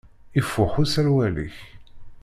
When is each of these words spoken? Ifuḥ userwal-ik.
Ifuḥ 0.39 0.71
userwal-ik. 0.81 1.57